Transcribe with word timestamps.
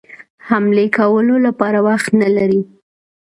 حملې 0.47 0.85
کولو 0.97 1.35
لپاره 1.47 1.79
وخت 1.87 2.09
نه 2.21 2.29
لري. 2.35 2.61